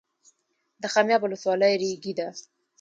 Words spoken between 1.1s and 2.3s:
ولسوالۍ ریګي ده